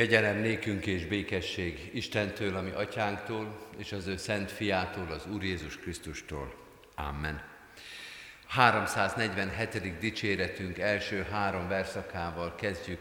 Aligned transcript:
Kegyelem 0.00 0.36
nékünk 0.36 0.86
és 0.86 1.06
békesség 1.06 1.90
Istentől, 1.92 2.56
ami 2.56 2.70
atyánktól, 2.70 3.68
és 3.78 3.92
az 3.92 4.06
ő 4.06 4.16
szent 4.16 4.50
fiától, 4.50 5.06
az 5.10 5.26
Úr 5.32 5.42
Jézus 5.42 5.76
Krisztustól. 5.76 6.54
Amen. 6.94 7.42
347. 8.46 9.98
dicséretünk 9.98 10.78
első 10.78 11.26
három 11.30 11.68
verszakával 11.68 12.54
kezdjük 12.54 12.98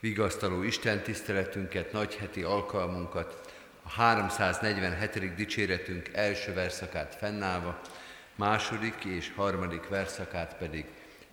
vigasztaló 0.00 0.62
Isten 0.62 1.02
tiszteletünket, 1.02 1.92
nagyheti 1.92 2.42
alkalmunkat, 2.42 3.52
a 3.82 3.88
347. 3.88 5.34
dicséretünk 5.34 6.08
első 6.12 6.52
verszakát 6.52 7.14
fennállva, 7.14 7.80
második 8.34 9.04
és 9.04 9.32
harmadik 9.36 9.88
verszakát 9.88 10.56
pedig 10.56 10.84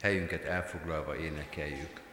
helyünket 0.01 0.43
elfoglalva 0.43 1.17
énekeljük. 1.17 2.03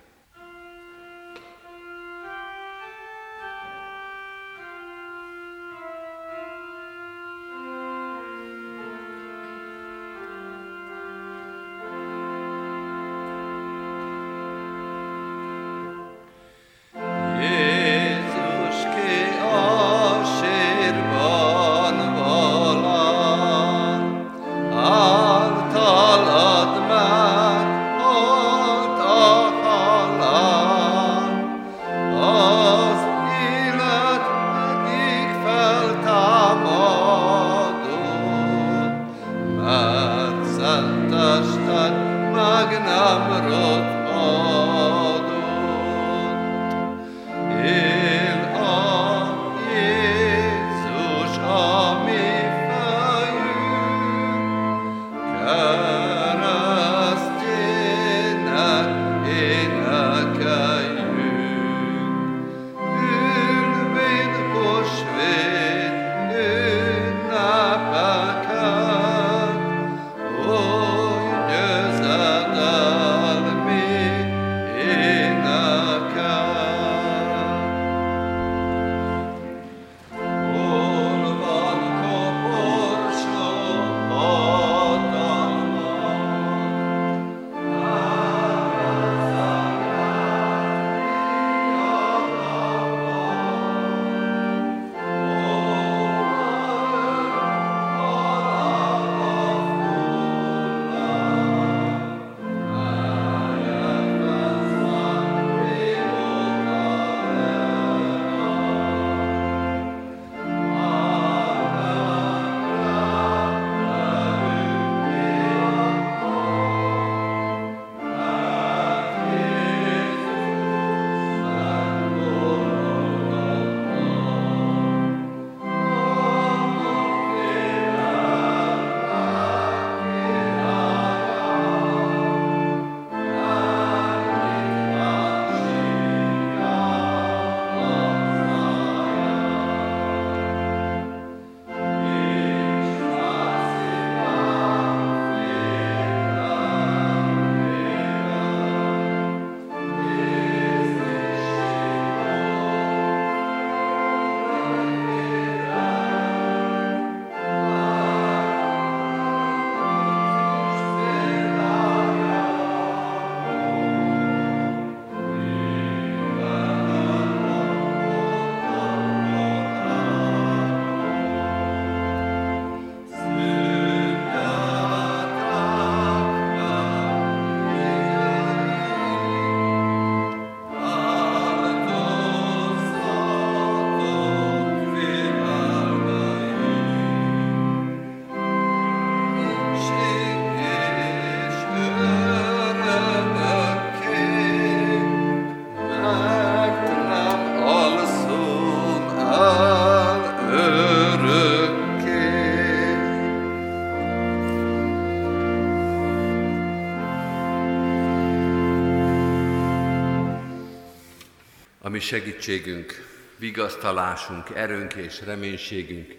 Segítségünk, 211.98 213.06
vigasztalásunk, 213.36 214.50
erőnk 214.54 214.94
és 214.94 215.20
reménységünk 215.20 216.14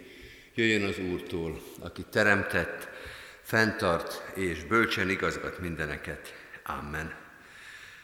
jöjjön 0.53 0.83
az 0.83 0.99
Úrtól, 0.99 1.61
aki 1.79 2.05
teremtett, 2.09 2.89
fenntart 3.41 4.37
és 4.37 4.63
bölcsen 4.63 5.09
igazgat 5.09 5.59
mindeneket. 5.59 6.33
Amen. 6.63 7.13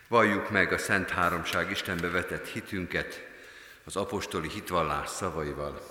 Valljuk 0.07 0.49
meg 0.49 0.73
a 0.73 0.77
Szent 0.77 1.09
Háromság 1.09 1.71
Istenbe 1.71 2.09
vetett 2.09 2.47
hitünket 2.47 3.27
az 3.83 3.95
apostoli 3.95 4.49
hitvallás 4.49 5.09
szavaival. 5.09 5.81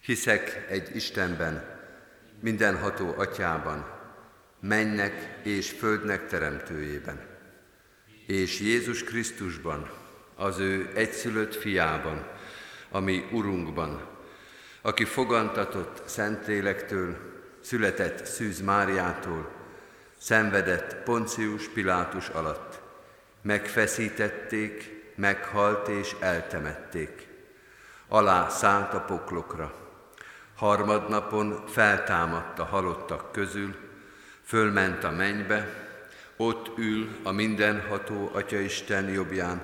Hiszek 0.00 0.66
egy 0.68 0.96
Istenben, 0.96 1.80
mindenható 2.40 3.14
atyában, 3.16 4.00
mennek 4.60 5.38
és 5.42 5.70
földnek 5.70 6.26
teremtőjében, 6.26 7.20
és 8.26 8.60
Jézus 8.60 9.04
Krisztusban, 9.04 10.01
az 10.36 10.58
ő 10.58 10.90
egyszülött 10.94 11.54
fiában, 11.54 12.26
ami 12.90 13.28
Urunkban, 13.30 14.00
aki 14.82 15.04
fogantatott 15.04 16.02
Szentlélektől, 16.04 17.16
született 17.60 18.24
Szűz 18.24 18.60
Máriától, 18.60 19.50
szenvedett 20.18 20.96
Poncius 21.02 21.68
Pilátus 21.68 22.28
alatt, 22.28 22.80
megfeszítették, 23.42 25.02
meghalt 25.14 25.88
és 25.88 26.16
eltemették. 26.20 27.28
Alá 28.08 28.48
szállt 28.48 28.94
a 28.94 29.00
poklokra. 29.00 29.74
Harmadnapon 30.56 31.66
feltámadt 31.66 32.58
a 32.58 32.64
halottak 32.64 33.32
közül, 33.32 33.74
fölment 34.44 35.04
a 35.04 35.10
mennybe, 35.10 35.68
ott 36.36 36.78
ül 36.78 37.08
a 37.22 37.30
mindenható 37.30 38.30
Atyaisten 38.32 39.08
jobbján, 39.08 39.62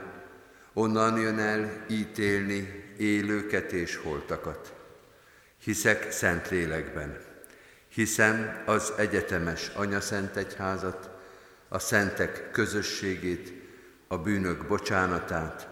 Onnan 0.79 1.21
jön 1.21 1.39
el 1.39 1.85
ítélni 1.89 2.93
élőket 2.99 3.73
és 3.73 3.97
holtakat. 3.97 4.75
Hiszek 5.63 6.11
szent 6.11 6.49
lélekben. 6.49 7.19
Hiszem 7.89 8.63
az 8.67 8.93
egyetemes 8.97 9.71
Szent 10.01 10.37
Egyházat, 10.37 11.11
a 11.69 11.79
szentek 11.79 12.51
közösségét, 12.51 13.53
a 14.07 14.19
bűnök 14.19 14.67
bocsánatát, 14.67 15.69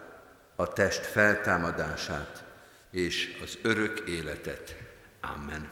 a 0.56 0.72
test 0.72 1.06
feltámadását 1.06 2.44
és 2.90 3.38
az 3.42 3.58
örök 3.62 4.00
életet. 4.00 4.76
Amen. 5.20 5.68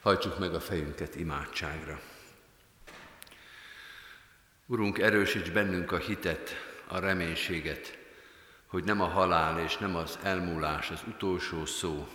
Hajtsuk 0.00 0.38
meg 0.38 0.54
a 0.54 0.60
fejünket 0.60 1.14
imádságra. 1.16 2.00
Urunk, 4.66 4.98
erősíts 4.98 5.50
bennünk 5.50 5.92
a 5.92 5.98
hitet, 5.98 6.71
a 6.92 6.98
reménységet, 6.98 7.98
hogy 8.66 8.84
nem 8.84 9.00
a 9.00 9.06
halál 9.06 9.60
és 9.60 9.76
nem 9.76 9.96
az 9.96 10.18
elmúlás 10.22 10.90
az 10.90 11.02
utolsó 11.08 11.66
szó, 11.66 12.08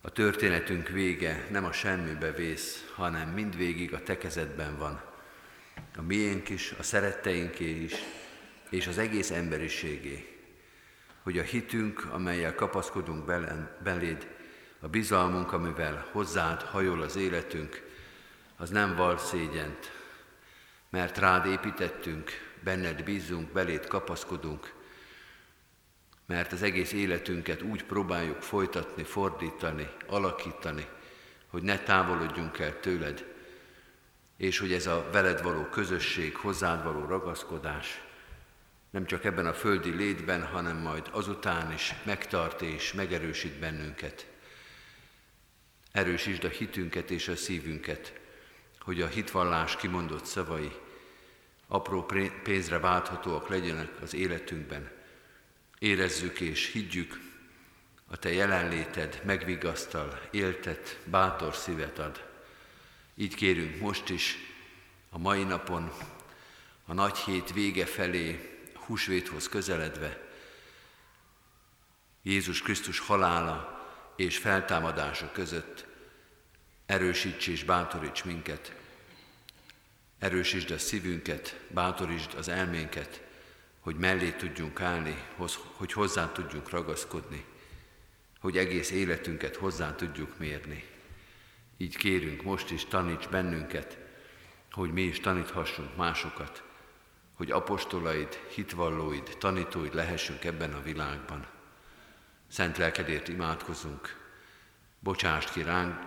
a 0.00 0.10
történetünk 0.10 0.88
vége 0.88 1.46
nem 1.50 1.64
a 1.64 1.72
semmibe 1.72 2.32
vész, 2.32 2.84
hanem 2.94 3.28
mindvégig 3.28 3.94
a 3.94 4.02
te 4.02 4.18
kezedben 4.18 4.78
van. 4.78 5.02
A 5.96 6.02
miénk 6.02 6.48
is, 6.48 6.74
a 6.78 6.82
szeretteinké 6.82 7.82
is, 7.82 7.94
és 8.68 8.86
az 8.86 8.98
egész 8.98 9.30
emberiségé. 9.30 10.38
Hogy 11.22 11.38
a 11.38 11.42
hitünk, 11.42 12.08
amelyel 12.12 12.54
kapaszkodunk 12.54 13.24
beléd, 13.82 14.28
a 14.80 14.88
bizalmunk, 14.88 15.52
amivel 15.52 16.08
hozzád 16.12 16.62
hajol 16.62 17.02
az 17.02 17.16
életünk, 17.16 17.82
az 18.56 18.70
nem 18.70 18.96
val 18.96 19.18
szégyent, 19.18 19.92
mert 20.90 21.18
rád 21.18 21.46
építettünk, 21.46 22.47
benned 22.62 23.04
bízunk, 23.04 23.52
beléd 23.52 23.86
kapaszkodunk, 23.86 24.74
mert 26.26 26.52
az 26.52 26.62
egész 26.62 26.92
életünket 26.92 27.62
úgy 27.62 27.84
próbáljuk 27.84 28.42
folytatni, 28.42 29.02
fordítani, 29.02 29.88
alakítani, 30.06 30.86
hogy 31.46 31.62
ne 31.62 31.78
távolodjunk 31.78 32.58
el 32.58 32.80
tőled, 32.80 33.34
és 34.36 34.58
hogy 34.58 34.72
ez 34.72 34.86
a 34.86 35.08
veled 35.12 35.42
való 35.42 35.64
közösség, 35.64 36.36
hozzád 36.36 36.84
való 36.84 37.04
ragaszkodás 37.04 38.00
nem 38.90 39.06
csak 39.06 39.24
ebben 39.24 39.46
a 39.46 39.52
földi 39.52 39.90
létben, 39.90 40.46
hanem 40.46 40.76
majd 40.76 41.08
azután 41.10 41.72
is 41.72 41.94
megtart 42.04 42.62
és 42.62 42.92
megerősít 42.92 43.58
bennünket. 43.58 44.26
Erősítsd 45.92 46.44
a 46.44 46.48
hitünket 46.48 47.10
és 47.10 47.28
a 47.28 47.36
szívünket, 47.36 48.12
hogy 48.80 49.00
a 49.02 49.06
hitvallás 49.06 49.76
kimondott 49.76 50.24
szavai 50.24 50.72
apró 51.68 52.06
pénzre 52.42 52.78
válthatóak 52.78 53.48
legyenek 53.48 53.90
az 54.02 54.14
életünkben, 54.14 54.96
Érezzük 55.78 56.40
és 56.40 56.70
higgyük, 56.72 57.20
a 58.06 58.16
Te 58.16 58.32
jelenléted 58.32 59.20
megvigasztal, 59.24 60.28
éltet, 60.30 60.98
bátor 61.04 61.54
szívet 61.54 61.98
ad. 61.98 62.26
Így 63.14 63.34
kérünk 63.34 63.80
most 63.80 64.08
is, 64.08 64.36
a 65.10 65.18
mai 65.18 65.44
napon, 65.44 65.92
a 66.86 66.92
nagy 66.92 67.16
hét 67.16 67.52
vége 67.52 67.86
felé, 67.86 68.58
húsvéthoz 68.74 69.48
közeledve, 69.48 70.26
Jézus 72.22 72.62
Krisztus 72.62 72.98
halála 72.98 73.86
és 74.16 74.38
feltámadása 74.38 75.32
között 75.32 75.86
erősíts 76.86 77.46
és 77.46 77.64
bátoríts 77.64 78.24
minket, 78.24 78.77
erősítsd 80.18 80.70
a 80.70 80.78
szívünket, 80.78 81.60
bátorítsd 81.68 82.34
az 82.36 82.48
elménket, 82.48 83.22
hogy 83.80 83.96
mellé 83.96 84.30
tudjunk 84.30 84.80
állni, 84.80 85.24
hogy 85.76 85.92
hozzá 85.92 86.32
tudjunk 86.32 86.70
ragaszkodni, 86.70 87.44
hogy 88.40 88.56
egész 88.56 88.90
életünket 88.90 89.56
hozzá 89.56 89.94
tudjuk 89.94 90.38
mérni. 90.38 90.84
Így 91.76 91.96
kérünk, 91.96 92.42
most 92.42 92.70
is 92.70 92.84
taníts 92.84 93.28
bennünket, 93.28 93.98
hogy 94.70 94.92
mi 94.92 95.02
is 95.02 95.20
taníthassunk 95.20 95.96
másokat, 95.96 96.62
hogy 97.34 97.50
apostolaid, 97.50 98.34
hitvallóid, 98.54 99.36
tanítóid 99.38 99.94
lehessünk 99.94 100.44
ebben 100.44 100.74
a 100.74 100.82
világban. 100.82 101.46
Szent 102.48 102.76
lelkedért 102.76 103.28
imádkozunk, 103.28 104.16
bocsást 104.98 105.52
ki 105.52 105.62
ránk, 105.62 106.00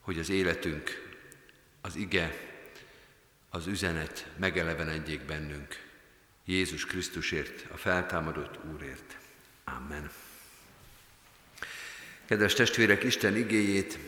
hogy 0.00 0.18
az 0.18 0.30
életünk, 0.30 1.16
az 1.80 1.96
ige, 1.96 2.51
az 3.54 3.66
üzenet 3.66 4.26
megelevenedjék 4.36 5.24
bennünk, 5.24 5.76
Jézus 6.44 6.86
Krisztusért, 6.86 7.66
a 7.72 7.76
feltámadott 7.76 8.58
Úrért. 8.72 9.16
Amen. 9.64 10.10
Kedves 12.24 12.54
testvérek, 12.54 13.02
Isten 13.02 13.36
igéjét 13.36 13.98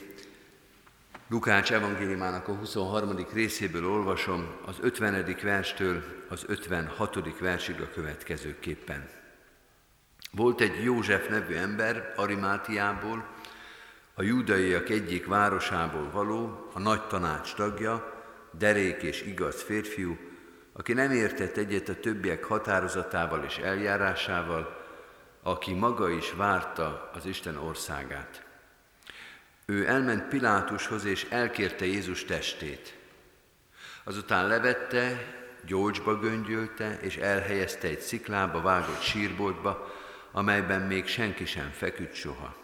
Lukács 1.29 1.73
evangéliumának 1.73 2.49
a 2.49 2.55
23. 2.55 3.26
részéből 3.32 3.87
olvasom, 3.87 4.56
az 4.64 4.76
50. 4.81 5.37
verstől 5.43 6.25
az 6.29 6.44
56. 6.46 7.38
versig 7.38 7.81
a 7.81 7.91
következőképpen. 7.91 9.08
Volt 10.31 10.61
egy 10.61 10.82
József 10.82 11.29
nevű 11.29 11.55
ember 11.55 12.12
Arimátiából, 12.17 13.26
a 14.14 14.23
júdaiak 14.23 14.88
egyik 14.88 15.26
városából 15.26 16.11
való, 16.11 16.70
a 16.73 16.79
nagy 16.79 17.06
tanács 17.06 17.55
tagja, 17.55 18.13
derék 18.58 19.02
és 19.02 19.22
igaz 19.22 19.62
férfiú, 19.62 20.18
aki 20.72 20.92
nem 20.92 21.10
értett 21.10 21.56
egyet 21.56 21.88
a 21.88 22.00
többiek 22.00 22.44
határozatával 22.44 23.44
és 23.44 23.56
eljárásával, 23.56 24.82
aki 25.42 25.72
maga 25.72 26.10
is 26.10 26.32
várta 26.32 27.10
az 27.14 27.26
Isten 27.26 27.56
országát. 27.56 28.44
Ő 29.66 29.88
elment 29.88 30.28
Pilátushoz 30.28 31.04
és 31.04 31.26
elkérte 31.30 31.84
Jézus 31.84 32.24
testét. 32.24 32.96
Azután 34.04 34.46
levette, 34.46 35.34
gyógyba 35.66 36.18
göngyölte 36.18 36.98
és 37.00 37.16
elhelyezte 37.16 37.88
egy 37.88 38.00
sziklába 38.00 38.60
vágott 38.60 39.02
sírboltba, 39.02 39.92
amelyben 40.32 40.80
még 40.80 41.06
senki 41.06 41.44
sem 41.46 41.70
feküdt 41.70 42.14
soha. 42.14 42.56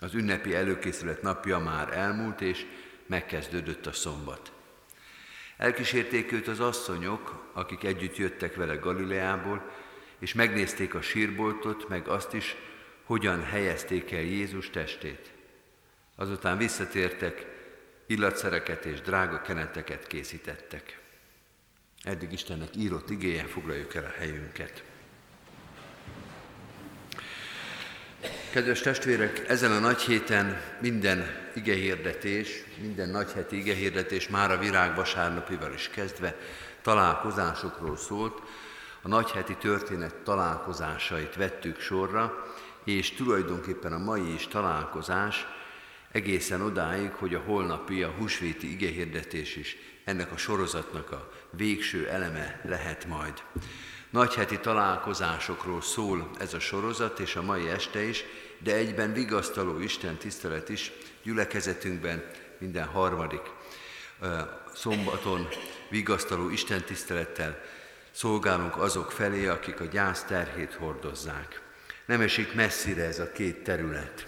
Az 0.00 0.14
ünnepi 0.14 0.54
előkészület 0.54 1.22
napja 1.22 1.58
már 1.58 1.96
elmúlt, 1.96 2.40
és 2.40 2.66
megkezdődött 3.06 3.86
a 3.86 3.92
szombat. 3.92 4.52
Elkísérték 5.60 6.32
őt 6.32 6.48
az 6.48 6.60
asszonyok, 6.60 7.50
akik 7.52 7.84
együtt 7.84 8.16
jöttek 8.16 8.54
vele 8.54 8.74
Galileából, 8.74 9.70
és 10.18 10.34
megnézték 10.34 10.94
a 10.94 11.02
sírboltot, 11.02 11.88
meg 11.88 12.08
azt 12.08 12.34
is, 12.34 12.56
hogyan 13.04 13.44
helyezték 13.44 14.12
el 14.12 14.20
Jézus 14.20 14.70
testét. 14.70 15.30
Azután 16.16 16.58
visszatértek, 16.58 17.46
illatszereket 18.06 18.84
és 18.84 19.00
drága 19.00 19.42
keneteket 19.42 20.06
készítettek. 20.06 21.00
Eddig 22.02 22.32
Istennek 22.32 22.76
írott 22.76 23.10
igéje, 23.10 23.44
foglaljuk 23.44 23.94
el 23.94 24.04
a 24.04 24.18
helyünket. 24.18 24.82
Kedves 28.52 28.80
testvérek, 28.80 29.48
ezen 29.48 29.72
a 29.72 29.78
nagy 29.78 30.00
héten 30.00 30.60
minden 30.80 31.49
igehirdetés, 31.60 32.64
minden 32.80 33.08
nagyheti 33.08 33.56
igehirdetés 33.56 34.28
már 34.28 34.50
a 34.50 34.58
virágvasárnapival 34.58 35.72
is 35.72 35.88
kezdve 35.88 36.36
találkozásokról 36.82 37.96
szólt. 37.96 38.42
A 39.02 39.08
nagyheti 39.08 39.56
történet 39.56 40.14
találkozásait 40.14 41.34
vettük 41.34 41.80
sorra, 41.80 42.46
és 42.84 43.10
tulajdonképpen 43.10 43.92
a 43.92 43.98
mai 43.98 44.32
is 44.34 44.46
találkozás 44.46 45.46
egészen 46.12 46.60
odáig, 46.60 47.10
hogy 47.10 47.34
a 47.34 47.42
holnapi, 47.46 48.02
a 48.02 48.14
húsvéti 48.18 48.72
igehirdetés 48.72 49.56
is 49.56 49.76
ennek 50.04 50.32
a 50.32 50.36
sorozatnak 50.36 51.12
a 51.12 51.30
végső 51.50 52.08
eleme 52.08 52.60
lehet 52.64 53.06
majd. 53.06 53.42
Nagyheti 54.10 54.58
találkozásokról 54.58 55.80
szól 55.80 56.30
ez 56.38 56.54
a 56.54 56.60
sorozat, 56.60 57.18
és 57.18 57.36
a 57.36 57.42
mai 57.42 57.68
este 57.68 58.02
is, 58.02 58.24
de 58.58 58.74
egyben 58.74 59.12
vigasztaló 59.12 59.78
Isten 59.78 60.16
tisztelet 60.16 60.68
is 60.68 60.92
gyülekezetünkben 61.22 62.30
minden 62.58 62.86
harmadik 62.86 63.42
szombaton 64.74 65.48
vigasztaló 65.88 66.50
Isten 66.50 66.82
tisztelettel 66.82 67.60
szolgálunk 68.10 68.76
azok 68.76 69.12
felé, 69.12 69.46
akik 69.46 69.80
a 69.80 69.84
gyász 69.84 70.24
terhét 70.24 70.74
hordozzák. 70.74 71.60
Nem 72.06 72.20
esik 72.20 72.54
messzire 72.54 73.04
ez 73.04 73.18
a 73.18 73.32
két 73.32 73.62
terület. 73.62 74.26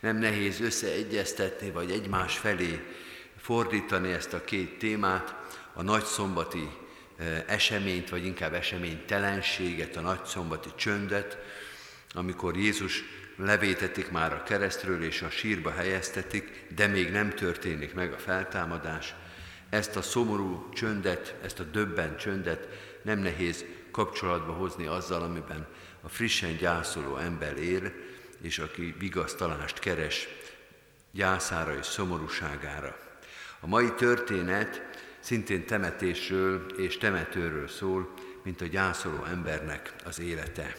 Nem 0.00 0.16
nehéz 0.16 0.60
összeegyeztetni, 0.60 1.70
vagy 1.70 1.90
egymás 1.90 2.38
felé 2.38 2.80
fordítani 3.36 4.12
ezt 4.12 4.32
a 4.32 4.44
két 4.44 4.78
témát, 4.78 5.34
a 5.74 5.82
nagyszombati 5.82 6.68
eseményt, 7.46 8.10
vagy 8.10 8.24
inkább 8.24 8.54
eseménytelenséget, 8.54 9.96
a 9.96 10.00
nagyszombati 10.00 10.70
csöndet, 10.76 11.38
amikor 12.14 12.56
Jézus 12.56 13.04
levétetik 13.44 14.10
már 14.10 14.32
a 14.32 14.42
keresztről 14.42 15.02
és 15.02 15.22
a 15.22 15.30
sírba 15.30 15.70
helyeztetik, 15.70 16.66
de 16.74 16.86
még 16.86 17.10
nem 17.10 17.30
történik 17.30 17.94
meg 17.94 18.12
a 18.12 18.18
feltámadás. 18.18 19.14
Ezt 19.70 19.96
a 19.96 20.02
szomorú 20.02 20.68
csöndet, 20.72 21.34
ezt 21.42 21.60
a 21.60 21.64
döbben 21.64 22.16
csöndet 22.16 22.68
nem 23.02 23.18
nehéz 23.18 23.64
kapcsolatba 23.90 24.52
hozni 24.52 24.86
azzal, 24.86 25.22
amiben 25.22 25.66
a 26.00 26.08
frissen 26.08 26.56
gyászoló 26.56 27.16
ember 27.16 27.56
él, 27.56 27.92
és 28.40 28.58
aki 28.58 28.94
vigasztalást 28.98 29.78
keres 29.78 30.28
gyászára 31.10 31.76
és 31.76 31.86
szomorúságára. 31.86 32.96
A 33.60 33.66
mai 33.66 33.92
történet 33.92 34.82
szintén 35.20 35.66
temetésről 35.66 36.66
és 36.76 36.98
temetőről 36.98 37.68
szól, 37.68 38.12
mint 38.42 38.60
a 38.60 38.66
gyászoló 38.66 39.24
embernek 39.24 39.94
az 40.04 40.20
élete. 40.20 40.76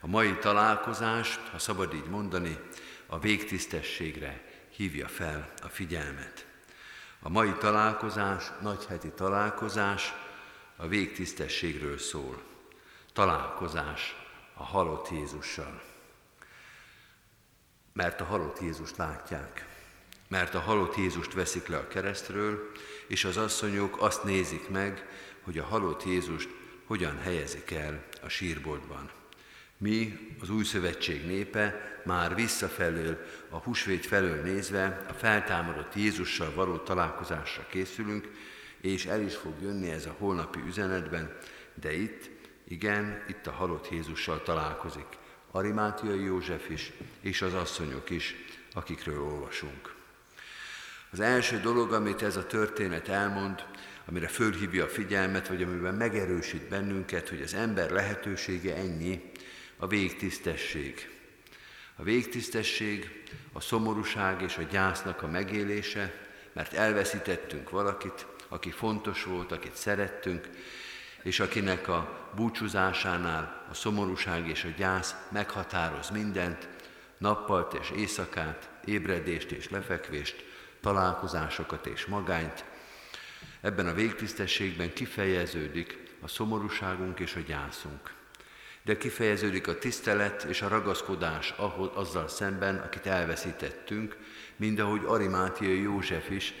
A 0.00 0.06
mai 0.06 0.36
találkozás, 0.36 1.38
ha 1.50 1.58
szabad 1.58 1.94
így 1.94 2.08
mondani, 2.08 2.58
a 3.06 3.18
végtisztességre 3.18 4.44
hívja 4.70 5.08
fel 5.08 5.52
a 5.62 5.68
figyelmet. 5.68 6.46
A 7.20 7.28
mai 7.28 7.52
találkozás, 7.52 8.50
nagyheti 8.60 9.10
találkozás 9.10 10.14
a 10.76 10.86
végtisztességről 10.86 11.98
szól. 11.98 12.42
Találkozás 13.12 14.16
a 14.54 14.64
halott 14.64 15.08
Jézussal. 15.10 15.82
Mert 17.92 18.20
a 18.20 18.24
halott 18.24 18.60
Jézust 18.60 18.96
látják, 18.96 19.66
mert 20.28 20.54
a 20.54 20.60
halott 20.60 20.96
Jézust 20.96 21.32
veszik 21.32 21.66
le 21.66 21.76
a 21.76 21.88
keresztről, 21.88 22.72
és 23.06 23.24
az 23.24 23.36
asszonyok 23.36 24.02
azt 24.02 24.24
nézik 24.24 24.68
meg, 24.68 25.06
hogy 25.42 25.58
a 25.58 25.64
halott 25.64 26.04
Jézust 26.04 26.48
hogyan 26.86 27.18
helyezik 27.18 27.70
el 27.70 28.04
a 28.22 28.28
sírboltban. 28.28 29.17
Mi, 29.78 30.18
az 30.40 30.50
új 30.50 30.64
szövetség 30.64 31.26
népe, 31.26 31.88
már 32.04 32.34
visszafelől, 32.34 33.26
a 33.48 33.56
húsvét 33.56 34.06
felől 34.06 34.42
nézve 34.42 35.04
a 35.08 35.12
feltámadott 35.12 35.94
Jézussal 35.94 36.52
való 36.54 36.76
találkozásra 36.76 37.66
készülünk, 37.70 38.30
és 38.80 39.06
el 39.06 39.20
is 39.20 39.34
fog 39.34 39.52
jönni 39.62 39.90
ez 39.90 40.06
a 40.06 40.14
holnapi 40.18 40.60
üzenetben, 40.66 41.36
de 41.74 41.92
itt, 41.92 42.30
igen, 42.68 43.22
itt 43.28 43.46
a 43.46 43.50
halott 43.50 43.90
Jézussal 43.90 44.42
találkozik. 44.42 45.06
Arimátiai 45.50 46.24
József 46.24 46.68
is, 46.68 46.92
és 47.20 47.42
az 47.42 47.54
asszonyok 47.54 48.10
is, 48.10 48.34
akikről 48.72 49.22
olvasunk. 49.22 49.94
Az 51.10 51.20
első 51.20 51.60
dolog, 51.60 51.92
amit 51.92 52.22
ez 52.22 52.36
a 52.36 52.46
történet 52.46 53.08
elmond, 53.08 53.64
amire 54.04 54.28
fölhívja 54.28 54.84
a 54.84 54.88
figyelmet, 54.88 55.48
vagy 55.48 55.62
amiben 55.62 55.94
megerősít 55.94 56.68
bennünket, 56.68 57.28
hogy 57.28 57.42
az 57.42 57.54
ember 57.54 57.90
lehetősége 57.90 58.76
ennyi, 58.76 59.30
a 59.78 59.86
végtisztesség. 59.86 61.10
A 61.96 62.02
végtisztesség, 62.02 63.22
a 63.52 63.60
szomorúság 63.60 64.42
és 64.42 64.56
a 64.56 64.62
gyásznak 64.62 65.22
a 65.22 65.26
megélése, 65.26 66.14
mert 66.52 66.72
elveszítettünk 66.72 67.70
valakit, 67.70 68.26
aki 68.48 68.70
fontos 68.70 69.24
volt, 69.24 69.52
akit 69.52 69.74
szerettünk, 69.74 70.48
és 71.22 71.40
akinek 71.40 71.88
a 71.88 72.30
búcsúzásánál 72.34 73.66
a 73.70 73.74
szomorúság 73.74 74.48
és 74.48 74.64
a 74.64 74.74
gyász 74.76 75.14
meghatároz 75.30 76.10
mindent, 76.10 76.68
nappalt 77.18 77.74
és 77.74 77.90
éjszakát, 77.90 78.70
ébredést 78.84 79.50
és 79.50 79.70
lefekvést, 79.70 80.44
találkozásokat 80.80 81.86
és 81.86 82.06
magányt. 82.06 82.64
Ebben 83.60 83.86
a 83.86 83.94
végtisztességben 83.94 84.92
kifejeződik 84.92 85.98
a 86.20 86.28
szomorúságunk 86.28 87.18
és 87.20 87.34
a 87.34 87.40
gyászunk 87.40 88.16
de 88.88 88.96
kifejeződik 88.96 89.68
a 89.68 89.78
tisztelet 89.78 90.42
és 90.42 90.62
a 90.62 90.68
ragaszkodás 90.68 91.54
ahhoz, 91.56 91.90
azzal 91.94 92.28
szemben, 92.28 92.76
akit 92.76 93.06
elveszítettünk, 93.06 94.16
mind 94.56 94.78
ahogy 94.78 95.02
Arimátiai 95.06 95.82
József 95.82 96.30
is 96.30 96.54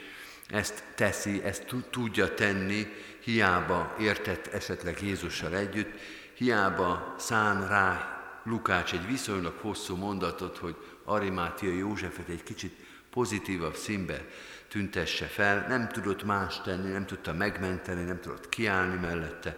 ezt 0.48 0.84
teszi, 0.94 1.42
ezt 1.44 1.74
tudja 1.90 2.34
tenni, 2.34 2.86
hiába 3.20 3.94
értett 4.00 4.46
esetleg 4.46 5.02
Jézussal 5.02 5.56
együtt, 5.56 5.98
hiába 6.34 7.14
szán 7.18 7.68
rá 7.68 8.20
Lukács 8.44 8.92
egy 8.92 9.06
viszonylag 9.06 9.54
hosszú 9.60 9.96
mondatot, 9.96 10.58
hogy 10.58 10.76
Arimátia 11.04 11.72
Józsefet 11.72 12.28
egy 12.28 12.42
kicsit 12.42 12.76
pozitívabb 13.10 13.74
színbe 13.74 14.24
tüntesse 14.68 15.26
fel, 15.26 15.66
nem 15.68 15.88
tudott 15.88 16.24
más 16.24 16.60
tenni, 16.60 16.90
nem 16.90 17.06
tudta 17.06 17.32
megmenteni, 17.32 18.02
nem 18.04 18.20
tudott 18.20 18.48
kiállni 18.48 18.96
mellette, 19.00 19.56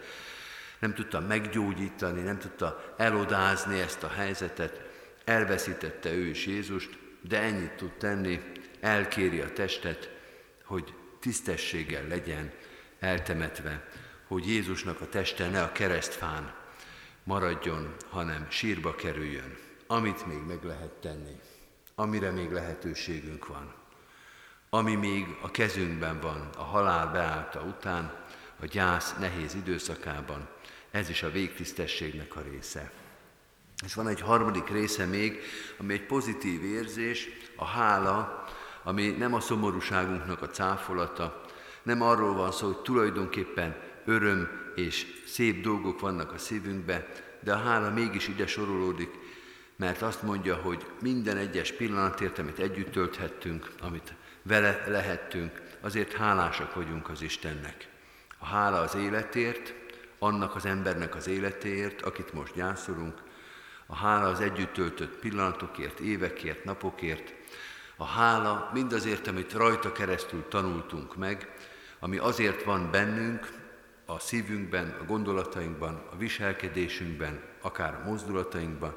nem 0.81 0.95
tudta 0.95 1.21
meggyógyítani, 1.21 2.21
nem 2.21 2.39
tudta 2.39 2.95
elodázni 2.97 3.81
ezt 3.81 4.03
a 4.03 4.09
helyzetet, 4.09 4.81
elveszítette 5.25 6.13
ő 6.13 6.27
is 6.27 6.47
Jézust, 6.47 6.99
de 7.21 7.41
ennyit 7.41 7.73
tud 7.73 7.93
tenni, 7.93 8.41
elkéri 8.81 9.41
a 9.41 9.53
testet, 9.53 10.11
hogy 10.65 10.95
tisztességgel 11.21 12.07
legyen 12.07 12.53
eltemetve, 12.99 13.89
hogy 14.27 14.47
Jézusnak 14.47 15.01
a 15.01 15.09
teste 15.09 15.49
ne 15.49 15.63
a 15.63 15.73
keresztfán 15.73 16.55
maradjon, 17.25 17.95
hanem 18.09 18.47
sírba 18.49 18.95
kerüljön, 18.95 19.57
amit 19.87 20.27
még 20.27 20.43
meg 20.47 20.65
lehet 20.65 20.93
tenni, 20.93 21.41
amire 21.95 22.31
még 22.31 22.51
lehetőségünk 22.51 23.47
van, 23.47 23.75
ami 24.71 24.95
még 24.95 25.27
a 25.43 25.51
kezünkben 25.51 26.21
van 26.21 26.49
a 26.57 26.63
halál 26.63 27.07
beállta 27.07 27.61
után, 27.61 28.25
a 28.61 28.67
gyász 28.67 29.15
nehéz 29.19 29.55
időszakában, 29.55 30.49
ez 30.91 31.09
is 31.09 31.23
a 31.23 31.31
végtisztességnek 31.31 32.37
a 32.37 32.43
része. 32.51 32.91
És 33.85 33.95
van 33.95 34.09
egy 34.09 34.21
harmadik 34.21 34.69
része 34.69 35.05
még, 35.07 35.41
ami 35.79 35.93
egy 35.93 36.07
pozitív 36.07 36.65
érzés, 36.65 37.29
a 37.57 37.65
hála, 37.65 38.45
ami 38.83 39.09
nem 39.09 39.35
a 39.35 39.41
szomorúságunknak 39.41 40.43
a 40.43 40.49
cáfolata, 40.49 41.45
nem 41.83 42.03
arról 42.03 42.35
van 42.35 42.53
szó, 42.53 42.67
hogy 42.67 42.83
tulajdonképpen 42.83 43.77
öröm 44.05 44.49
és 44.75 45.07
szép 45.27 45.63
dolgok 45.63 46.01
vannak 46.01 46.33
a 46.33 46.39
szívünkbe, 46.39 47.09
de 47.41 47.53
a 47.53 47.59
hála 47.59 47.91
mégis 47.91 48.29
ide 48.29 48.47
sorolódik, 48.47 49.11
mert 49.77 50.03
azt 50.03 50.23
mondja, 50.23 50.55
hogy 50.55 50.87
minden 51.01 51.37
egyes 51.37 51.73
pillanatért, 51.73 52.39
amit 52.39 52.59
együtt 52.59 52.93
tölthettünk, 52.93 53.71
amit 53.81 54.15
vele 54.43 54.85
lehettünk, 54.87 55.63
azért 55.81 56.13
hálásak 56.13 56.75
vagyunk 56.75 57.09
az 57.09 57.23
Istennek. 57.23 57.89
A 58.39 58.45
hála 58.45 58.81
az 58.81 58.95
életért, 58.95 59.75
annak 60.23 60.55
az 60.55 60.65
embernek 60.65 61.15
az 61.15 61.27
életéért, 61.27 62.03
akit 62.03 62.33
most 62.33 62.55
gyászolunk, 62.55 63.23
a 63.87 63.95
hála 63.95 64.29
az 64.29 64.41
együtt 64.41 64.73
töltött 64.73 65.19
pillanatokért, 65.19 66.01
évekért, 66.01 66.65
napokért, 66.65 67.35
a 67.97 68.05
hála 68.05 68.71
mindazért, 68.73 69.27
amit 69.27 69.53
rajta 69.53 69.93
keresztül 69.93 70.49
tanultunk 70.49 71.17
meg, 71.17 71.55
ami 71.99 72.19
azért 72.19 72.63
van 72.63 72.91
bennünk, 72.91 73.59
a 74.05 74.19
szívünkben, 74.19 74.97
a 75.01 75.05
gondolatainkban, 75.05 76.03
a 76.13 76.17
viselkedésünkben, 76.17 77.43
akár 77.61 77.95
a 77.95 78.09
mozdulatainkban, 78.09 78.97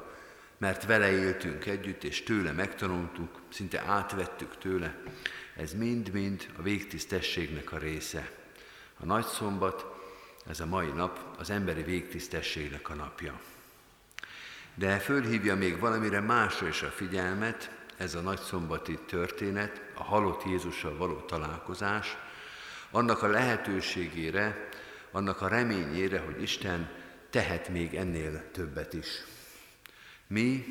mert 0.58 0.86
vele 0.86 1.10
éltünk 1.10 1.66
együtt, 1.66 2.04
és 2.04 2.22
tőle 2.22 2.52
megtanultuk, 2.52 3.40
szinte 3.48 3.82
átvettük 3.86 4.58
tőle. 4.58 4.96
Ez 5.56 5.74
mind-mind 5.74 6.46
a 6.58 6.62
végtisztességnek 6.62 7.72
a 7.72 7.78
része. 7.78 8.30
A 8.98 9.04
nagy 9.04 9.24
szombat 9.24 9.93
ez 10.48 10.60
a 10.60 10.66
mai 10.66 10.90
nap 10.90 11.18
az 11.38 11.50
emberi 11.50 11.82
végtisztességnek 11.82 12.88
a 12.88 12.94
napja. 12.94 13.40
De 14.74 14.98
fölhívja 14.98 15.56
még 15.56 15.78
valamire 15.78 16.20
másra 16.20 16.68
is 16.68 16.82
a 16.82 16.90
figyelmet, 16.90 17.70
ez 17.96 18.14
a 18.14 18.20
nagyszombati 18.20 18.98
történet, 19.06 19.82
a 19.94 20.02
halott 20.02 20.44
Jézussal 20.44 20.96
való 20.96 21.14
találkozás, 21.14 22.16
annak 22.90 23.22
a 23.22 23.26
lehetőségére, 23.26 24.68
annak 25.10 25.40
a 25.40 25.48
reményére, 25.48 26.18
hogy 26.20 26.42
Isten 26.42 26.90
tehet 27.30 27.68
még 27.68 27.94
ennél 27.94 28.50
többet 28.50 28.92
is. 28.92 29.24
Mi 30.26 30.64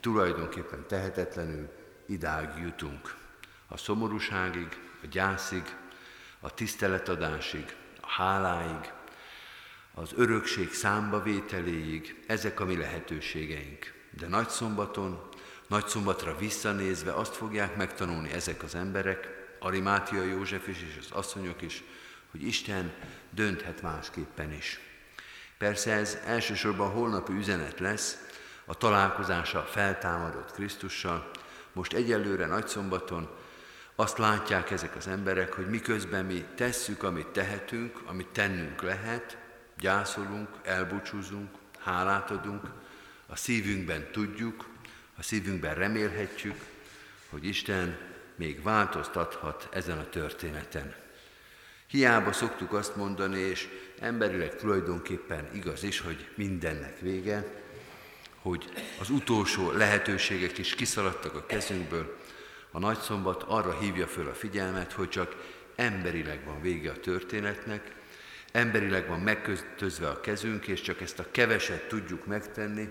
tulajdonképpen 0.00 0.86
tehetetlenül 0.88 1.70
idáig 2.06 2.62
jutunk. 2.62 3.14
A 3.68 3.76
szomorúságig, 3.76 4.68
a 5.02 5.06
gyászig, 5.06 5.62
a 6.40 6.54
tiszteletadásig, 6.54 7.76
háláig, 8.16 8.92
az 9.94 10.10
örökség 10.16 10.72
számbavételéig, 10.72 12.24
ezek 12.26 12.60
a 12.60 12.64
mi 12.64 12.76
lehetőségeink. 12.76 13.92
De 14.10 14.28
nagy 14.28 14.48
szombaton, 14.48 15.28
nagy 15.66 15.86
szombatra 15.86 16.36
visszanézve 16.36 17.12
azt 17.12 17.34
fogják 17.34 17.76
megtanulni 17.76 18.32
ezek 18.32 18.62
az 18.62 18.74
emberek, 18.74 19.28
Arimátia 19.58 20.22
József 20.22 20.68
is 20.68 20.82
és 20.82 20.96
az 21.00 21.10
asszonyok 21.10 21.62
is, 21.62 21.82
hogy 22.30 22.42
Isten 22.42 22.92
dönthet 23.30 23.82
másképpen 23.82 24.52
is. 24.52 24.80
Persze 25.58 25.92
ez 25.92 26.18
elsősorban 26.24 26.90
holnapi 26.90 27.32
üzenet 27.32 27.80
lesz, 27.80 28.26
a 28.64 28.74
találkozása 28.74 29.62
feltámadott 29.62 30.52
Krisztussal. 30.52 31.30
Most 31.72 31.92
egyelőre 31.92 32.46
nagyszombaton 32.46 33.28
azt 34.02 34.18
látják 34.18 34.70
ezek 34.70 34.96
az 34.96 35.06
emberek, 35.06 35.52
hogy 35.52 35.66
miközben 35.66 36.24
mi 36.24 36.44
tesszük, 36.54 37.02
amit 37.02 37.26
tehetünk, 37.26 38.00
amit 38.04 38.26
tennünk 38.26 38.82
lehet, 38.82 39.36
gyászolunk, 39.78 40.48
elbúcsúzunk, 40.62 41.48
hálát 41.78 42.30
adunk, 42.30 42.62
a 43.26 43.36
szívünkben 43.36 44.08
tudjuk, 44.12 44.68
a 45.18 45.22
szívünkben 45.22 45.74
remélhetjük, 45.74 46.64
hogy 47.30 47.44
Isten 47.44 47.98
még 48.34 48.62
változtathat 48.62 49.68
ezen 49.72 49.98
a 49.98 50.08
történeten. 50.08 50.94
Hiába 51.86 52.32
szoktuk 52.32 52.72
azt 52.72 52.96
mondani, 52.96 53.38
és 53.38 53.68
emberileg 54.00 54.56
tulajdonképpen 54.56 55.48
igaz 55.52 55.82
is, 55.82 56.00
hogy 56.00 56.28
mindennek 56.34 57.00
vége, 57.00 57.44
hogy 58.40 58.72
az 59.00 59.10
utolsó 59.10 59.70
lehetőségek 59.70 60.58
is 60.58 60.74
kiszaladtak 60.74 61.34
a 61.34 61.46
kezünkből, 61.46 62.20
a 62.72 62.78
nagyszombat 62.78 63.42
arra 63.42 63.78
hívja 63.78 64.06
föl 64.06 64.28
a 64.28 64.34
figyelmet, 64.34 64.92
hogy 64.92 65.08
csak 65.08 65.36
emberileg 65.74 66.44
van 66.44 66.60
vége 66.60 66.90
a 66.90 67.00
történetnek, 67.00 67.94
emberileg 68.52 69.08
van 69.08 69.20
megkötözve 69.20 70.08
a 70.08 70.20
kezünk, 70.20 70.66
és 70.66 70.80
csak 70.80 71.00
ezt 71.00 71.18
a 71.18 71.30
keveset 71.30 71.88
tudjuk 71.88 72.26
megtenni, 72.26 72.90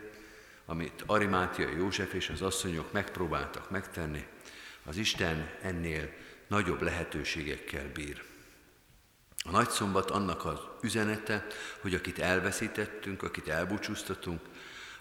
amit 0.66 1.04
Arimátia 1.06 1.70
József 1.70 2.14
és 2.14 2.30
az 2.30 2.42
asszonyok 2.42 2.92
megpróbáltak 2.92 3.70
megtenni, 3.70 4.26
az 4.86 4.98
Isten 4.98 5.50
ennél 5.62 6.10
nagyobb 6.48 6.82
lehetőségekkel 6.82 7.92
bír. 7.94 8.24
A 9.44 9.52
nagyszombat 9.52 10.12
annak 10.12 10.46
az 10.46 10.60
üzenete, 10.82 11.46
hogy 11.80 11.94
akit 11.94 12.20
elveszítettünk, 12.20 13.24
akit 13.24 13.48
elbúcsúztatunk, 13.48 14.42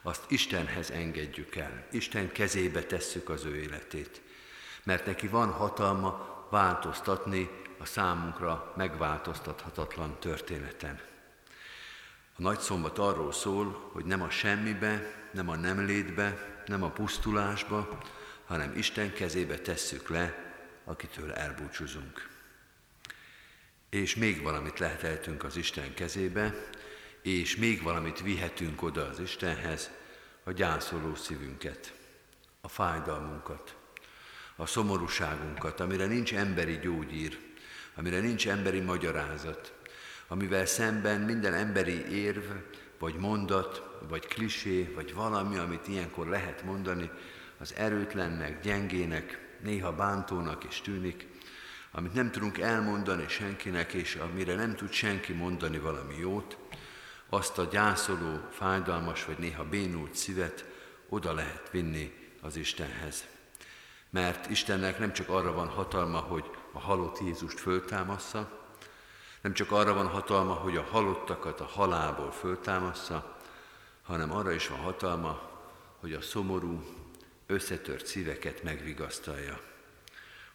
azt 0.03 0.25
Istenhez 0.29 0.91
engedjük 0.91 1.57
el. 1.57 1.87
Isten 1.91 2.33
kezébe 2.33 2.83
tesszük 2.83 3.29
az 3.29 3.45
ő 3.45 3.57
életét. 3.57 4.21
Mert 4.83 5.07
neki 5.07 5.29
van 5.29 5.51
hatalma 5.51 6.29
változtatni 6.51 7.51
a 7.79 7.85
számunkra 7.85 8.73
megváltoztathatatlan 8.77 10.19
történeten. 10.19 11.01
A 12.37 12.43
nagy 12.43 12.59
szombat 12.59 12.99
arról 12.99 13.33
szól, 13.33 13.91
hogy 13.93 14.05
nem 14.05 14.23
a 14.23 14.31
semmibe, 14.31 15.13
nem 15.33 15.49
a 15.49 15.57
nem 15.57 15.85
létbe, 15.85 16.63
nem 16.67 16.83
a 16.83 16.91
pusztulásba, 16.91 17.99
hanem 18.47 18.77
Isten 18.77 19.13
kezébe 19.13 19.59
tesszük 19.59 20.09
le, 20.09 20.55
akitől 20.85 21.33
elbúcsúzunk. 21.33 22.29
És 23.91 24.17
még 24.17 24.43
valamit 24.43 24.79
leheteltünk 24.79 25.45
az 25.45 25.57
Isten 25.57 25.95
kezébe, 25.95 26.55
és 27.23 27.57
még 27.57 27.83
valamit 27.83 28.23
vihetünk 28.23 28.83
oda 28.83 29.09
az 29.09 29.21
Istenhez, 29.21 29.91
a 30.45 30.53
gyászoló 30.53 31.15
szívünket, 31.15 31.95
a 32.61 32.69
fájdalmunkat, 32.69 33.77
a 34.61 34.67
szomorúságunkat, 34.67 35.81
amire 35.81 36.07
nincs 36.07 36.35
emberi 36.35 36.79
gyógyír, 36.79 37.39
amire 37.95 38.21
nincs 38.21 38.49
emberi 38.49 38.81
magyarázat, 38.81 39.73
amivel 40.29 40.67
szemben 40.67 41.21
minden 41.21 41.55
emberi 41.55 42.11
érv, 42.11 42.45
vagy 42.99 43.15
mondat, 43.15 43.83
vagy 44.09 44.27
klisé, 44.27 44.93
vagy 44.95 45.15
valami, 45.15 45.57
amit 45.57 45.89
ilyenkor 45.89 46.27
lehet 46.27 46.65
mondani, 46.65 47.11
az 47.59 47.75
erőtlennek, 47.75 48.61
gyengének, 48.61 49.57
néha 49.63 49.93
bántónak 49.93 50.65
is 50.65 50.81
tűnik, 50.81 51.27
amit 51.93 52.15
nem 52.15 52.31
tudunk 52.31 52.59
elmondani 52.59 53.29
senkinek, 53.29 53.93
és 53.93 54.15
amire 54.15 54.55
nem 54.55 54.77
tud 54.77 54.93
senki 54.93 55.33
mondani 55.33 55.79
valami 55.79 56.17
jót, 56.19 56.57
azt 57.29 57.59
a 57.59 57.69
gyászoló, 57.71 58.41
fájdalmas 58.51 59.25
vagy 59.25 59.39
néha 59.39 59.65
bénult 59.65 60.15
szívet 60.15 60.65
oda 61.09 61.33
lehet 61.33 61.71
vinni 61.71 62.13
az 62.41 62.57
Istenhez. 62.57 63.25
Mert 64.11 64.51
Istennek 64.51 64.99
nem 64.99 65.13
csak 65.13 65.29
arra 65.29 65.53
van 65.53 65.69
hatalma, 65.69 66.19
hogy 66.19 66.51
a 66.73 66.79
halott 66.79 67.21
Jézust 67.21 67.61
föltámassza, 67.61 68.59
nem 69.41 69.53
csak 69.53 69.71
arra 69.71 69.95
van 69.95 70.07
hatalma, 70.07 70.53
hogy 70.53 70.77
a 70.77 70.83
halottakat 70.83 71.61
a 71.61 71.65
halából 71.65 72.31
föltámassza, 72.31 73.39
hanem 74.03 74.33
arra 74.33 74.53
is 74.53 74.69
van 74.69 74.79
hatalma, 74.79 75.51
hogy 76.01 76.13
a 76.13 76.21
szomorú, 76.21 76.85
összetört 77.47 78.07
szíveket 78.07 78.63
megvigasztalja. 78.63 79.61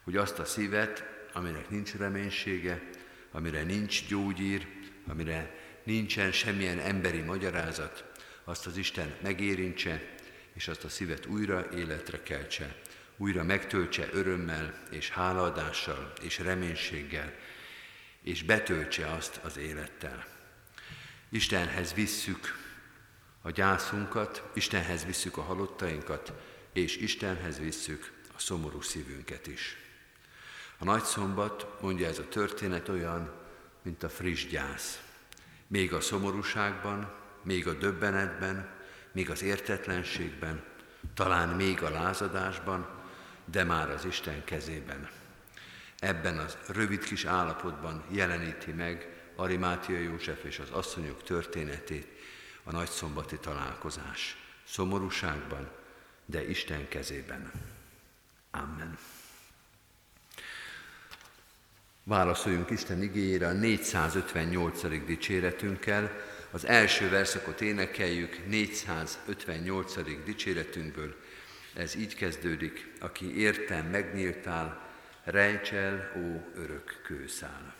Hogy 0.04 0.16
azt 0.16 0.38
a 0.38 0.44
szívet, 0.44 1.04
aminek 1.32 1.70
nincs 1.70 1.94
reménysége, 1.94 2.90
amire 3.30 3.62
nincs 3.62 4.06
gyógyír, 4.08 4.66
amire 5.08 5.54
nincsen 5.84 6.32
semmilyen 6.32 6.78
emberi 6.78 7.20
magyarázat, 7.20 8.04
azt 8.44 8.66
az 8.66 8.76
Isten 8.76 9.16
megérintse, 9.22 10.14
és 10.52 10.68
azt 10.68 10.84
a 10.84 10.88
szívet 10.88 11.26
újra 11.26 11.66
életre 11.74 12.22
keltse, 12.22 12.76
újra 13.16 13.42
megtöltse 13.42 14.08
örömmel 14.12 14.74
és 14.90 15.10
hálaadással 15.10 16.12
és 16.22 16.38
reménységgel, 16.38 17.34
és 18.22 18.42
betöltse 18.42 19.06
azt 19.06 19.40
az 19.42 19.56
élettel. 19.56 20.26
Istenhez 21.28 21.94
visszük 21.94 22.58
a 23.42 23.50
gyászunkat, 23.50 24.50
Istenhez 24.54 25.04
visszük 25.04 25.36
a 25.36 25.42
halottainkat, 25.42 26.32
és 26.72 26.96
Istenhez 26.96 27.58
visszük 27.58 28.12
a 28.36 28.38
szomorú 28.38 28.80
szívünket 28.80 29.46
is. 29.46 29.76
A 30.78 30.84
nagy 30.84 31.02
szombat, 31.02 31.80
mondja 31.80 32.08
ez 32.08 32.18
a 32.18 32.28
történet, 32.28 32.88
olyan, 32.88 33.32
mint 33.82 34.02
a 34.02 34.08
friss 34.08 34.46
gyász. 34.46 35.00
Még 35.66 35.92
a 35.92 36.00
szomorúságban, 36.00 37.14
még 37.42 37.66
a 37.66 37.72
döbbenetben, 37.72 38.74
még 39.12 39.30
az 39.30 39.42
értetlenségben, 39.42 40.64
talán 41.14 41.48
még 41.48 41.82
a 41.82 41.90
lázadásban, 41.90 43.05
de 43.50 43.64
már 43.64 43.90
az 43.90 44.04
Isten 44.04 44.44
kezében. 44.44 45.08
Ebben 45.98 46.38
az 46.38 46.56
rövid 46.68 47.04
kis 47.04 47.24
állapotban 47.24 48.04
jeleníti 48.10 48.72
meg 48.72 49.08
Arimátia 49.36 49.98
József 49.98 50.44
és 50.44 50.58
az 50.58 50.70
asszonyok 50.70 51.22
történetét, 51.22 52.06
a 52.64 52.70
nagyszombati 52.70 53.38
találkozás. 53.38 54.36
Szomorúságban, 54.66 55.70
de 56.24 56.48
Isten 56.48 56.88
kezében. 56.88 57.52
Amen. 58.50 58.98
Válaszoljunk 62.02 62.70
Isten 62.70 63.02
igényére 63.02 63.46
a 63.46 63.52
458. 63.52 65.04
dicséretünkkel. 65.04 66.10
Az 66.50 66.66
első 66.66 67.08
verszakot 67.08 67.60
énekeljük 67.60 68.46
458. 68.46 70.24
dicséretünkből. 70.24 71.16
Ez 71.76 71.94
így 71.94 72.14
kezdődik, 72.14 72.92
aki 73.00 73.38
értem 73.38 73.86
megnyíltál, 73.86 74.90
rejts 75.24 75.72
el, 75.72 76.12
ó 76.16 76.60
örök 76.60 77.00
kőszál. 77.04 77.74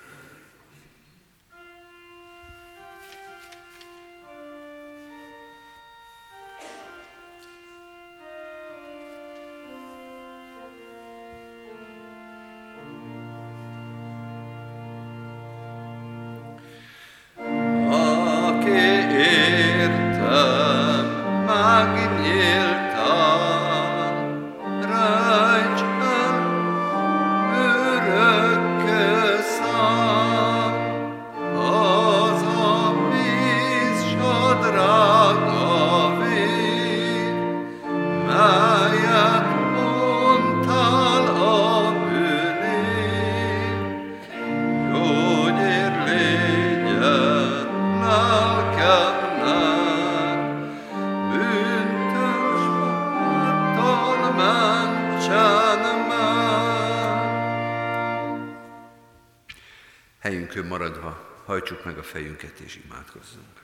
Maradva 60.76 61.40
hajtsuk 61.44 61.84
meg 61.84 61.98
a 61.98 62.02
fejünket 62.02 62.58
és 62.58 62.80
imádkozzunk. 62.84 63.62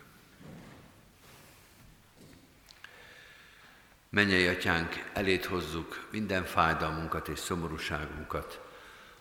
Mennyei 4.09 4.46
atyánk, 4.46 5.11
elét 5.12 5.44
hozzuk 5.44 6.09
minden 6.11 6.44
fájdalmunkat 6.44 7.29
és 7.29 7.38
szomorúságunkat 7.38 8.61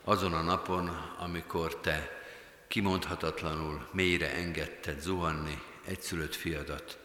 azon 0.03 0.33
a 0.33 0.41
napon, 0.41 0.87
amikor 1.17 1.79
te 1.79 2.21
kimondhatatlanul 2.67 3.87
mélyre 3.91 4.33
engedted 4.33 4.99
zuhanni 4.99 5.61
egyszülött 5.85 6.35
fiadat, 6.35 6.99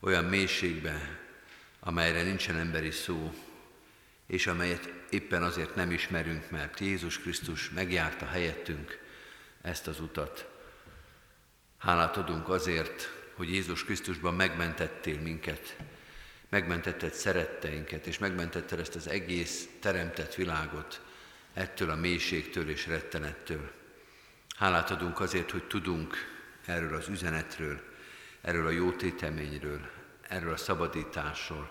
olyan 0.00 0.24
mélységbe, 0.24 1.18
amelyre 1.80 2.22
nincsen 2.22 2.56
emberi 2.56 2.90
szó, 2.90 3.34
és 4.26 4.46
amelyet 4.46 4.92
éppen 5.10 5.42
azért 5.42 5.74
nem 5.74 5.90
ismerünk, 5.90 6.50
mert 6.50 6.80
Jézus 6.80 7.18
Krisztus 7.18 7.70
megjárta 7.70 8.26
helyettünk 8.26 9.06
ezt 9.62 9.86
az 9.86 10.00
utat. 10.00 10.48
Hálát 11.78 12.16
adunk 12.16 12.48
azért, 12.48 13.12
hogy 13.34 13.50
Jézus 13.50 13.84
Krisztusban 13.84 14.34
megmentettél 14.34 15.20
minket, 15.20 15.76
megmentetted 16.48 17.12
szeretteinket, 17.12 18.06
és 18.06 18.18
megmentetted 18.18 18.78
ezt 18.78 18.94
az 18.94 19.08
egész 19.08 19.68
teremtett 19.80 20.34
világot 20.34 21.00
ettől 21.58 21.90
a 21.90 21.96
mélységtől 21.96 22.68
és 22.68 22.86
rettenettől. 22.86 23.70
Hálát 24.56 24.90
adunk 24.90 25.20
azért, 25.20 25.50
hogy 25.50 25.66
tudunk 25.66 26.14
erről 26.64 26.94
az 26.94 27.08
üzenetről, 27.08 27.80
erről 28.40 28.66
a 28.66 28.70
jótéteményről, 28.70 29.90
erről 30.28 30.52
a 30.52 30.56
szabadításról. 30.56 31.70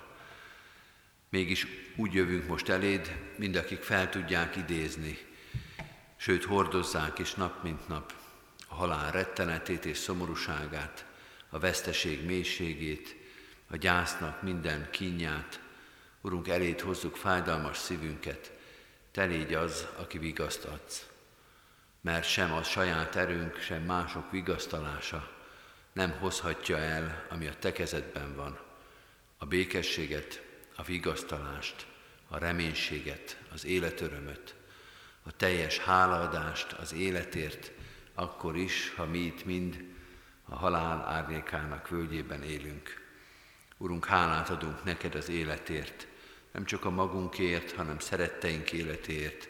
Mégis 1.30 1.67
úgy 1.95 2.13
jövünk 2.13 2.47
most 2.47 2.69
eléd, 2.69 3.17
mind 3.38 3.56
akik 3.56 3.82
fel 3.82 4.10
tudják 4.10 4.56
idézni, 4.56 5.26
sőt 6.17 6.43
hordozzák 6.43 7.19
is 7.19 7.34
nap 7.34 7.63
mint 7.63 7.88
nap 7.88 8.13
a 8.67 8.75
halál 8.75 9.12
rettenetét 9.12 9.86
és 9.86 9.97
szomorúságát, 9.97 11.06
a 11.49 11.60
veszteség 11.60 12.25
mélységét, 12.25 13.15
a 13.69 13.75
gyásznak 13.75 14.41
minden 14.41 14.88
kínját. 14.91 15.60
Urunk, 16.21 16.47
eléd 16.47 16.82
hozzuk 16.82 17.15
fájdalmas 17.15 17.77
szívünket, 17.77 18.51
Te 19.12 19.23
légy 19.23 19.53
az, 19.53 19.88
aki 19.97 20.17
vigaszt. 20.17 21.10
Mert 22.01 22.30
sem 22.30 22.53
a 22.53 22.63
saját 22.63 23.15
erőnk, 23.15 23.60
sem 23.60 23.84
mások 23.84 24.32
vigasztalása 24.32 25.36
nem 25.97 26.12
hozhatja 26.12 26.77
el, 26.77 27.25
ami 27.30 27.47
a 27.47 27.56
Te 27.60 27.71
kezedben 27.71 28.36
van. 28.36 28.60
A 29.38 29.45
békességet, 29.45 30.41
a 30.75 30.84
vigasztalást, 30.84 31.86
a 32.27 32.38
reménységet, 32.38 33.38
az 33.53 33.65
életörömöt, 33.65 34.56
a 35.27 35.31
teljes 35.37 35.77
hálaadást 35.77 36.71
az 36.71 36.93
életért, 36.93 37.71
akkor 38.13 38.55
is, 38.55 38.93
ha 38.95 39.05
mi 39.05 39.17
itt 39.17 39.45
mind 39.45 39.83
a 40.49 40.55
halál 40.55 41.05
árnyékának 41.07 41.89
völgyében 41.89 42.43
élünk. 42.43 43.05
Urunk, 43.77 44.05
hálát 44.05 44.49
adunk 44.49 44.83
neked 44.83 45.15
az 45.15 45.29
életért, 45.29 46.07
nem 46.51 46.65
csak 46.65 46.85
a 46.85 46.89
magunkért, 46.89 47.71
hanem 47.71 47.99
szeretteink 47.99 48.71
életért, 48.71 49.47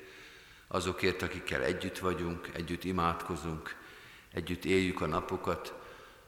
azokért, 0.68 1.22
akikkel 1.22 1.64
együtt 1.64 1.98
vagyunk, 1.98 2.50
együtt 2.54 2.84
imádkozunk, 2.84 3.76
együtt 4.34 4.66
éljük 4.66 5.02
a 5.02 5.06
napokat, 5.06 5.74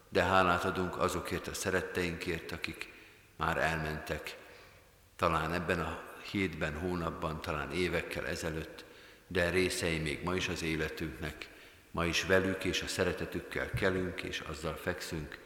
de 0.09 0.23
hálát 0.23 0.63
adunk 0.63 0.97
azokért 0.97 1.47
a 1.47 1.53
szeretteinkért, 1.53 2.51
akik 2.51 2.93
már 3.35 3.57
elmentek, 3.57 4.37
talán 5.15 5.53
ebben 5.53 5.79
a 5.79 6.01
hétben, 6.31 6.77
hónapban, 6.77 7.41
talán 7.41 7.71
évekkel 7.71 8.27
ezelőtt, 8.27 8.87
de 9.31 9.49
részei 9.49 9.97
még 9.97 10.23
ma 10.23 10.35
is 10.35 10.47
az 10.47 10.63
életünknek, 10.63 11.47
ma 11.91 12.05
is 12.05 12.23
velük 12.23 12.63
és 12.63 12.81
a 12.81 12.87
szeretetükkel 12.87 13.69
kelünk 13.69 14.21
és 14.21 14.39
azzal 14.39 14.75
fekszünk, 14.75 15.37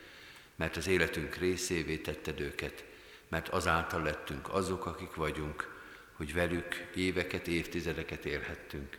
mert 0.55 0.75
az 0.75 0.87
életünk 0.87 1.35
részévé 1.35 1.97
tetted 1.97 2.39
őket, 2.39 2.83
mert 3.27 3.47
azáltal 3.47 4.01
lettünk 4.01 4.53
azok, 4.53 4.85
akik 4.85 5.15
vagyunk, 5.15 5.81
hogy 6.13 6.33
velük 6.33 6.75
éveket, 6.95 7.47
évtizedeket 7.47 8.25
élhettünk. 8.25 8.97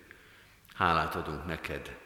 Hálát 0.74 1.14
adunk 1.14 1.46
neked 1.46 1.96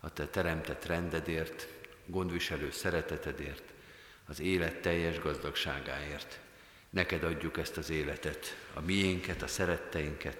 a 0.00 0.12
te 0.12 0.26
teremtett 0.26 0.84
rendedért, 0.84 1.68
gondviselő 2.06 2.70
szeretetedért, 2.70 3.62
az 4.26 4.40
élet 4.40 4.80
teljes 4.80 5.18
gazdagságáért. 5.18 6.40
Neked 6.90 7.22
adjuk 7.22 7.58
ezt 7.58 7.76
az 7.76 7.90
életet, 7.90 8.56
a 8.74 8.80
miénket, 8.80 9.42
a 9.42 9.46
szeretteinket, 9.46 10.38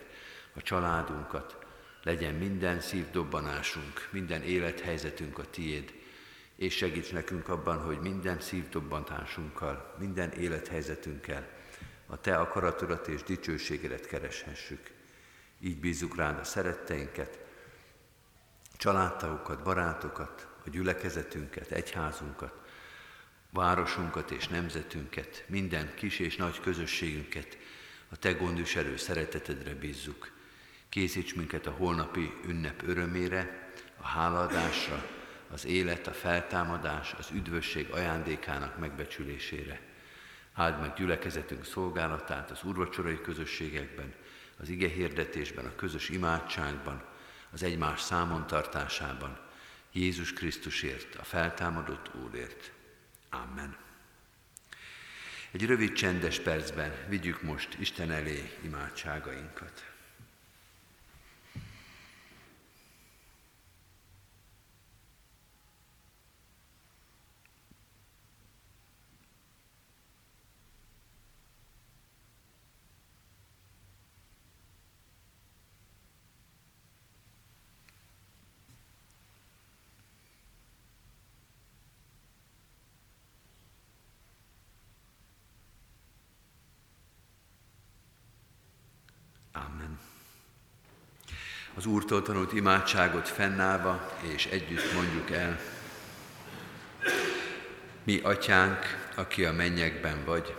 a 0.54 0.62
családunkat, 0.62 1.61
legyen 2.02 2.34
minden 2.34 2.80
szívdobbanásunk, 2.80 4.08
minden 4.10 4.42
élethelyzetünk 4.42 5.38
a 5.38 5.50
tiéd, 5.50 5.92
és 6.56 6.76
segíts 6.76 7.12
nekünk 7.12 7.48
abban, 7.48 7.78
hogy 7.78 7.98
minden 8.00 8.40
szívdobbantásunkkal, 8.40 9.94
minden 9.98 10.30
élethelyzetünkkel 10.30 11.48
a 12.06 12.20
Te 12.20 12.36
akaratodat 12.36 13.08
és 13.08 13.22
dicsőségedet 13.22 14.06
kereshessük. 14.06 14.90
Így 15.60 15.80
bízzuk 15.80 16.16
rád 16.16 16.38
a 16.38 16.44
szeretteinket, 16.44 17.38
családtagokat, 18.76 19.62
barátokat, 19.62 20.48
a 20.64 20.70
gyülekezetünket, 20.70 21.70
egyházunkat, 21.70 22.54
városunkat 23.50 24.30
és 24.30 24.48
nemzetünket, 24.48 25.44
minden 25.46 25.94
kis 25.94 26.18
és 26.18 26.36
nagy 26.36 26.60
közösségünket 26.60 27.58
a 28.08 28.16
Te 28.16 28.32
gondviselő 28.32 28.96
szeretetedre 28.96 29.74
bízzuk. 29.74 30.32
Készíts 30.92 31.34
minket 31.34 31.66
a 31.66 31.70
holnapi 31.70 32.32
ünnep 32.46 32.82
örömére, 32.86 33.70
a 33.96 34.06
hálaadásra, 34.06 35.06
az 35.50 35.64
élet, 35.66 36.06
a 36.06 36.12
feltámadás, 36.12 37.14
az 37.18 37.30
üdvösség 37.30 37.90
ajándékának 37.90 38.78
megbecsülésére. 38.78 39.80
Áld 40.52 40.80
meg 40.80 40.94
gyülekezetünk 40.94 41.64
szolgálatát 41.64 42.50
az 42.50 42.62
urvacsorai 42.62 43.20
közösségekben, 43.20 44.14
az 44.56 44.68
ige 44.68 44.88
hirdetésben, 44.88 45.64
a 45.64 45.74
közös 45.74 46.08
imádságban, 46.08 47.02
az 47.50 47.62
egymás 47.62 48.00
számon 48.00 48.46
tartásában, 48.46 49.38
Jézus 49.92 50.32
Krisztusért, 50.32 51.14
a 51.14 51.24
feltámadott 51.24 52.10
Úrért. 52.14 52.72
Amen. 53.30 53.76
Egy 55.50 55.66
rövid 55.66 55.92
csendes 55.92 56.40
percben 56.40 56.92
vigyük 57.08 57.42
most 57.42 57.76
Isten 57.78 58.10
elé 58.10 58.58
imádságainkat. 58.62 59.91
Az 91.74 91.86
Úrtól 91.86 92.22
tanult 92.22 92.52
imádságot 92.52 93.28
fennállva, 93.28 94.16
és 94.34 94.46
együtt 94.46 94.94
mondjuk 94.94 95.30
el. 95.30 95.58
Mi, 98.02 98.20
Atyánk, 98.22 99.10
aki 99.16 99.44
a 99.44 99.52
mennyekben 99.52 100.24
vagy, 100.24 100.56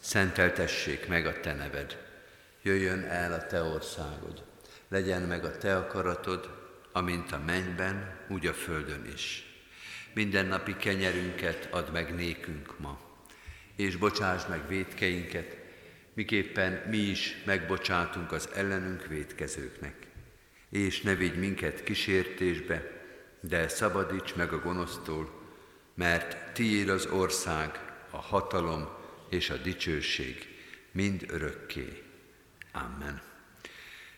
szenteltessék 0.00 1.08
meg 1.08 1.26
a 1.26 1.40
Te 1.40 1.54
neved. 1.54 1.98
Jöjjön 2.62 3.02
el 3.02 3.32
a 3.32 3.46
Te 3.46 3.62
országod. 3.62 4.42
Legyen 4.88 5.22
meg 5.22 5.44
a 5.44 5.58
Te 5.58 5.76
akaratod, 5.76 6.50
amint 6.92 7.32
a 7.32 7.38
mennyben, 7.46 8.18
úgy 8.28 8.46
a 8.46 8.52
földön 8.52 9.10
is. 9.14 9.46
Minden 10.14 10.46
napi 10.46 10.76
kenyerünket 10.76 11.68
add 11.70 11.90
meg 11.92 12.14
nékünk 12.14 12.78
ma, 12.78 12.98
és 13.76 13.96
bocsáss 13.96 14.46
meg 14.46 14.68
védkeinket, 14.68 15.63
miképpen 16.14 16.82
mi 16.90 16.96
is 16.96 17.42
megbocsátunk 17.44 18.32
az 18.32 18.48
ellenünk 18.54 19.06
védkezőknek 19.06 20.12
és 20.74 21.00
ne 21.00 21.14
vigy 21.14 21.38
minket 21.38 21.82
kísértésbe, 21.82 22.90
de 23.40 23.68
szabadíts 23.68 24.34
meg 24.34 24.52
a 24.52 24.58
gonosztól, 24.58 25.42
mert 25.94 26.52
tiéd 26.52 26.88
az 26.88 27.06
ország, 27.06 27.80
a 28.10 28.16
hatalom 28.16 28.88
és 29.28 29.50
a 29.50 29.56
dicsőség 29.56 30.48
mind 30.92 31.24
örökké. 31.28 32.02
Amen. 32.72 33.22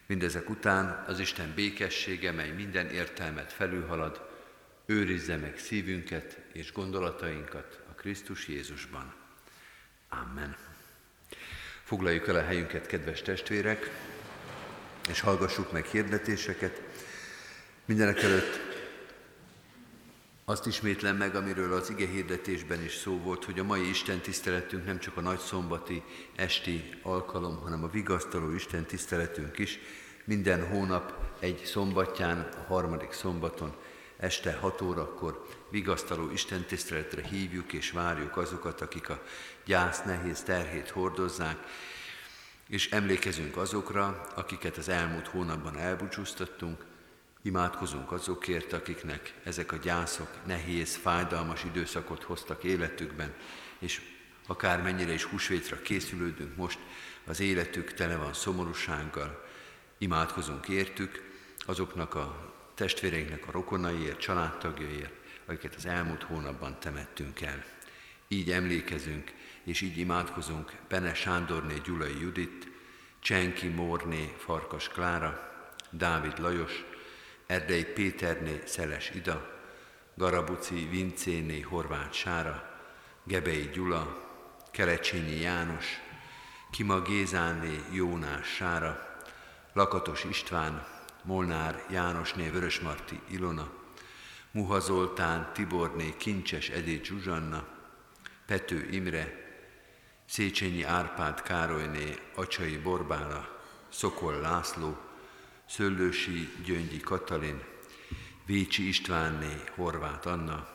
Mindezek 0.07 0.51
után 0.51 1.05
az 1.07 1.19
Isten 1.19 1.53
békessége, 1.55 2.33
mely 2.33 2.51
minden 2.51 2.89
értelmet 2.89 3.53
felülhalad, 3.53 4.31
őrizze 4.87 5.37
meg 5.37 5.59
szívünket 5.59 6.39
és 6.53 6.73
gondolatainkat 6.73 7.81
a 7.91 7.95
Krisztus 7.95 8.49
Jézusban. 8.49 9.15
Amen. 10.09 10.66
Foglaljuk 11.87 12.29
el 12.29 12.37
a 12.37 12.43
helyünket, 12.43 12.87
kedves 12.87 13.23
testvérek! 13.23 13.91
és 15.09 15.21
hallgassuk 15.21 15.73
meg 15.73 15.85
hirdetéseket. 15.85 16.83
Mindenek 17.85 18.23
előtt 18.23 18.59
azt 20.45 20.67
ismétlem 20.67 21.17
meg, 21.17 21.35
amiről 21.35 21.73
az 21.73 21.91
ige 21.91 22.07
hirdetésben 22.07 22.83
is 22.85 22.95
szó 22.95 23.19
volt, 23.19 23.45
hogy 23.45 23.59
a 23.59 23.65
mai 23.65 23.89
Isten 23.89 24.21
tiszteletünk 24.21 24.85
nem 24.85 24.99
csak 24.99 25.17
a 25.17 25.21
nagy 25.21 25.39
szombati 25.39 26.03
esti 26.37 26.85
alkalom, 27.03 27.57
hanem 27.57 27.85
a 27.85 27.89
vigasztaló 27.89 28.55
Isten 28.55 28.85
tiszteletünk 28.85 29.59
is. 29.59 29.79
Minden 30.25 30.69
hónap 30.69 31.15
egy 31.41 31.65
szombatján, 31.65 32.49
a 32.59 32.73
harmadik 32.73 33.13
szombaton, 33.13 33.75
este 34.17 34.53
6 34.53 34.81
órakor 34.81 35.47
vigasztaló 35.71 36.31
Isten 36.31 36.65
tiszteletre 36.65 37.23
hívjuk 37.23 37.73
és 37.73 37.91
várjuk 37.91 38.37
azokat, 38.37 38.81
akik 38.81 39.09
a 39.09 39.23
gyász 39.65 40.03
nehéz 40.03 40.43
terhét 40.43 40.89
hordozzák, 40.89 41.59
és 42.69 42.91
emlékezünk 42.91 43.57
azokra, 43.57 44.27
akiket 44.35 44.77
az 44.77 44.89
elmúlt 44.89 45.27
hónapban 45.27 45.79
elbúcsúztattunk, 45.79 46.85
imádkozunk 47.43 48.13
azokért, 48.13 48.73
akiknek 48.73 49.35
ezek 49.45 49.73
a 49.73 49.77
gyászok 49.77 50.31
nehéz, 50.47 50.97
fájdalmas 50.97 51.65
időszakot 51.65 52.23
hoztak 52.23 52.65
életükben, 52.65 53.35
és 53.79 54.01
akár 54.47 54.83
mennyire 54.83 55.13
is 55.13 55.25
húsvétra 55.25 55.83
készülődünk 55.83 56.57
most, 56.57 56.79
az 57.27 57.41
életük 57.41 57.93
tele 57.93 58.17
van 58.17 58.33
szomorúsággal, 58.33 59.45
imádkozunk 59.99 60.69
értük, 60.69 61.23
azoknak 61.67 62.15
a 62.15 62.55
testvéreinknek 62.77 63.49
a 63.49 63.51
rokonaiért, 63.51 64.21
családtagjaiért, 64.21 65.15
akiket 65.47 65.75
az 65.75 65.87
elmúlt 65.87 66.23
hónapban 66.23 66.81
temettünk 66.81 67.41
el. 67.41 67.65
Így 68.29 68.51
emlékezünk, 68.51 69.33
és 69.65 69.81
így 69.81 69.99
imádkozunk 69.99 70.73
Bene 70.89 71.15
Sándorné 71.15 71.75
Gyulai 71.85 72.21
Judit, 72.21 72.69
Csenki 73.21 73.69
Mórné 73.69 74.35
Farkas 74.39 74.89
Klára, 74.89 75.53
Dávid 75.91 76.39
Lajos, 76.39 76.85
Erdei 77.47 77.85
Péterné 77.85 78.61
Szeles 78.65 79.11
Ida, 79.11 79.55
Garabuci 80.15 80.89
Vincéné 80.91 81.61
Horváth 81.61 82.13
Sára, 82.13 82.81
Gebei 83.25 83.71
Gyula, 83.73 84.25
Kelecsényi 84.71 85.41
János, 85.41 85.87
Kima 86.71 87.03
Gézáné 87.03 87.81
Jónás 87.93 88.49
Sára, 88.49 89.19
Lakatos 89.73 90.25
István, 90.25 90.96
Molnár 91.27 91.85
Jánosné 91.91 92.49
Vörösmarty 92.49 93.21
Ilona, 93.29 93.73
Muha 94.51 94.81
Zoltán, 94.81 95.53
Tiborné 95.53 96.15
Kincses 96.17 96.69
Edé 96.69 97.01
Zsuzsanna, 97.05 97.67
Pető 98.47 98.89
Imre, 98.91 99.45
Széchenyi 100.29 100.83
Árpád 100.83 101.43
Károlyné 101.43 102.15
Acsai 102.35 102.77
Borbála, 102.77 103.59
Szokol 103.89 104.41
László, 104.41 104.97
Szöllősi 105.69 106.49
Gyöngyi 106.65 107.01
Katalin, 107.01 107.63
Vécsi 108.45 108.89
Istvánné 108.89 109.63
Horváth 109.75 110.27
Anna, 110.27 110.69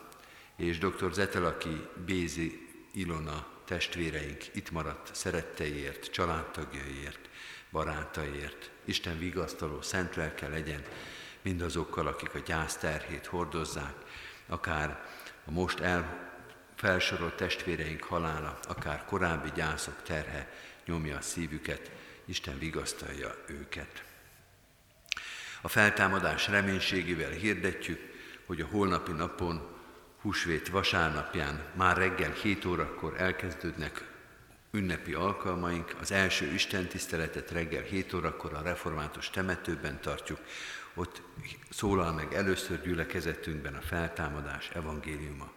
és 0.56 0.78
dr. 0.78 1.14
Zetelaki 1.14 1.88
Bézi 2.06 2.68
Ilona 2.94 3.48
testvéreink 3.66 4.56
itt 4.56 4.72
maradt 4.72 5.16
szeretteiért, 5.16 6.12
családtagjaiért, 6.12 7.30
barátaiért. 7.72 8.70
Isten 8.86 9.18
vigasztaló 9.18 9.82
szent 9.82 10.16
lelke 10.16 10.48
legyen 10.48 10.84
mindazokkal, 11.42 12.08
akik 12.08 12.34
a 12.34 12.40
gyász 12.40 12.78
terhét 12.78 13.26
hordozzák, 13.26 13.96
akár 14.48 15.06
a 15.46 15.52
most 15.52 15.80
el 15.80 16.30
felsorolt 16.76 17.36
testvéreink 17.36 18.04
halála, 18.04 18.60
akár 18.68 19.06
korábbi 19.06 19.50
gyászok 19.56 20.04
terhe 20.04 20.52
nyomja 20.86 21.18
a 21.18 21.22
szívüket, 21.22 21.92
Isten 22.26 22.60
vigasztalja 22.60 23.36
őket. 23.48 24.04
A 25.62 25.68
feltámadás 25.68 26.48
reménységével 26.48 27.30
hirdetjük, 27.30 28.00
hogy 28.46 28.62
a 28.62 28.68
holnapi 28.68 29.12
napon, 29.12 29.80
húsvét 30.22 30.70
vasárnapján 30.70 31.64
már 31.74 31.98
reggel 31.98 32.32
7 32.32 32.66
órakor 32.66 33.22
elkezdődnek 33.22 34.11
ünnepi 34.72 35.14
alkalmaink. 35.14 35.96
Az 36.00 36.12
első 36.12 36.46
Isten 36.54 36.88
tiszteletet 36.88 37.52
reggel 37.52 37.82
7 37.82 38.14
órakor 38.14 38.54
a 38.54 38.62
református 38.62 39.30
temetőben 39.30 40.02
tartjuk. 40.02 40.40
Ott 40.94 41.22
szólal 41.70 42.14
meg 42.14 42.34
először 42.34 42.82
gyülekezetünkben 42.82 43.76
a 43.76 43.82
feltámadás 43.82 44.70
evangéliuma. 44.70 45.52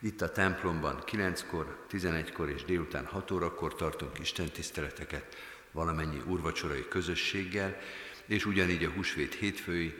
Itt 0.00 0.20
a 0.20 0.32
templomban 0.32 1.02
9-kor, 1.06 1.86
11-kor 1.90 2.48
és 2.48 2.64
délután 2.64 3.04
6 3.04 3.30
órakor 3.30 3.74
tartunk 3.74 4.18
istentiszteleteket 4.18 5.36
valamennyi 5.70 6.22
úrvacsorai 6.26 6.88
közösséggel, 6.88 7.76
és 8.26 8.46
ugyanígy 8.46 8.84
a 8.84 8.90
húsvét 8.90 9.34
hétfői 9.34 9.94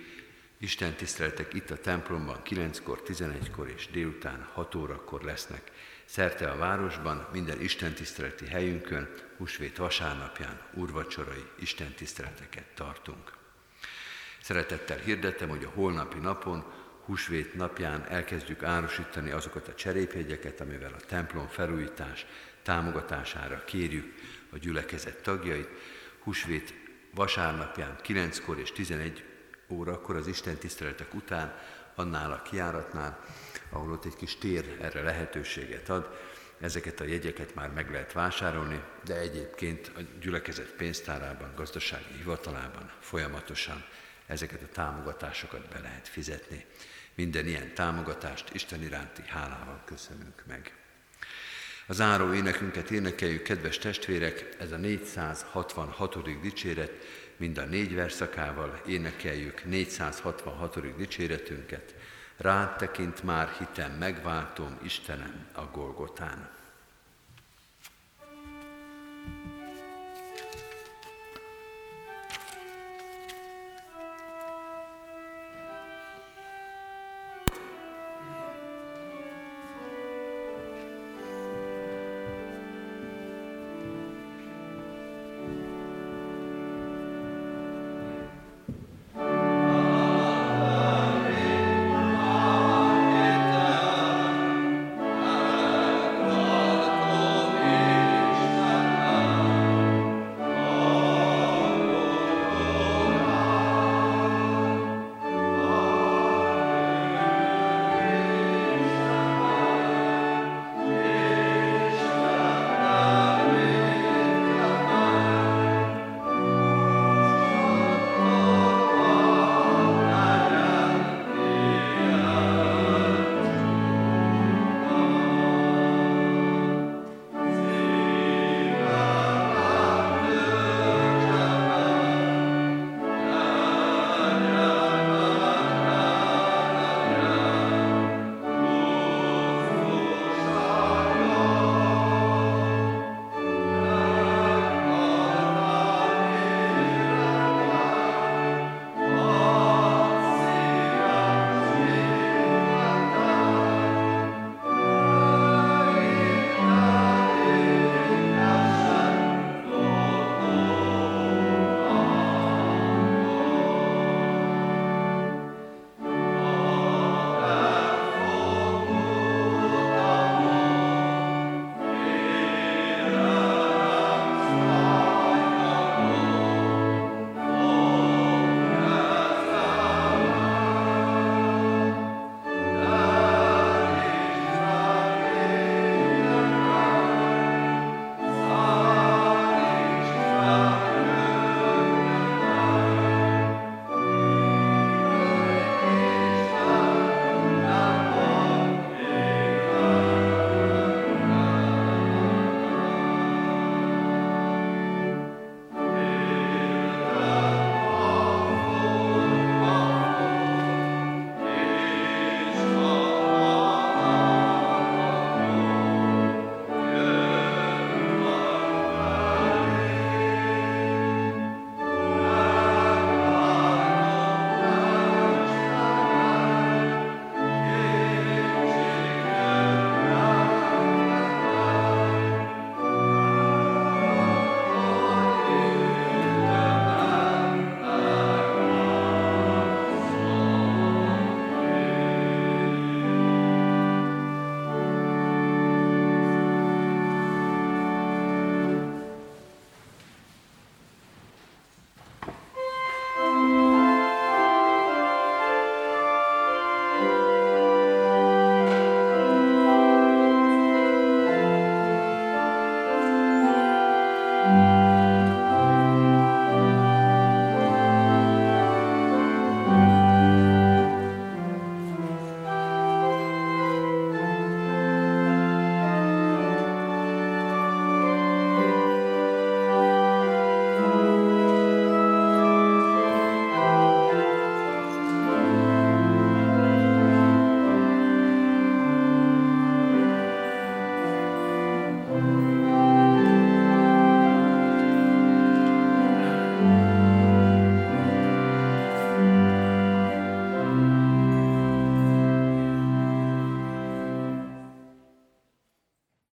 istentiszteletek 0.58 1.54
itt 1.54 1.70
a 1.70 1.80
templomban 1.80 2.40
9-kor, 2.44 3.02
11-kor 3.06 3.72
és 3.76 3.88
délután 3.90 4.48
6 4.52 4.74
órakor 4.74 5.22
lesznek. 5.22 5.70
Szerte 6.08 6.50
a 6.50 6.56
városban, 6.56 7.26
minden 7.32 7.60
istentiszteleti 7.60 8.46
helyünkön, 8.46 9.08
húsvét 9.36 9.76
vasárnapján 9.76 10.60
úrvacsorai 10.74 11.44
istentiszteleteket 11.58 12.66
tartunk. 12.74 13.32
Szeretettel 14.42 14.98
hirdettem, 14.98 15.48
hogy 15.48 15.64
a 15.64 15.72
holnapi 15.74 16.18
napon 16.18 16.64
húsvét 17.04 17.54
napján 17.54 18.06
elkezdjük 18.08 18.62
árusítani 18.62 19.30
azokat 19.30 19.68
a 19.68 19.74
cserépjegyeket, 19.74 20.60
amivel 20.60 20.92
a 20.92 21.04
templom 21.06 21.46
felújítás 21.46 22.26
támogatására 22.62 23.64
kérjük 23.64 24.14
a 24.50 24.58
gyülekezet 24.58 25.22
tagjait. 25.22 25.68
Húsvét 26.22 26.74
vasárnapján 27.14 27.96
9-kor 28.06 28.58
és 28.58 28.72
11 28.72 29.24
órakor 29.68 30.16
az 30.16 30.26
Isten 30.26 30.56
tiszteletek 30.56 31.14
után, 31.14 31.58
annál 31.94 32.32
a 32.32 32.42
kiáratnál, 32.42 33.24
ahol 33.70 33.92
ott 33.92 34.04
egy 34.04 34.16
kis 34.16 34.36
tér 34.36 34.76
erre 34.80 35.02
lehetőséget 35.02 35.88
ad, 35.88 36.18
ezeket 36.60 37.00
a 37.00 37.04
jegyeket 37.04 37.54
már 37.54 37.70
meg 37.70 37.90
lehet 37.90 38.12
vásárolni, 38.12 38.82
de 39.04 39.18
egyébként 39.18 39.90
a 39.96 40.00
gyülekezet 40.20 40.74
pénztárában, 40.76 41.52
gazdasági 41.56 42.14
hivatalában 42.16 42.92
folyamatosan 43.00 43.84
ezeket 44.26 44.62
a 44.62 44.72
támogatásokat 44.72 45.68
be 45.68 45.80
lehet 45.80 46.08
fizetni. 46.08 46.64
Minden 47.14 47.46
ilyen 47.46 47.74
támogatást 47.74 48.54
Isten 48.54 48.82
iránti 48.82 49.22
hálával 49.26 49.82
köszönünk 49.84 50.42
meg. 50.46 50.72
A 51.86 51.92
záró 51.92 52.32
énekünket 52.32 52.90
énekeljük, 52.90 53.42
kedves 53.42 53.78
testvérek, 53.78 54.56
ez 54.58 54.72
a 54.72 54.76
466. 54.76 56.40
dicséret, 56.40 56.92
mind 57.36 57.58
a 57.58 57.64
négy 57.64 57.94
verszakával 57.94 58.82
énekeljük 58.86 59.64
466. 59.64 60.96
dicséretünket. 60.96 61.94
Rád 62.38 62.76
tekint 62.76 63.22
már 63.22 63.48
hitem, 63.48 63.92
megváltom 63.92 64.78
Istenem 64.82 65.46
a 65.54 65.64
Golgotán. 65.72 66.57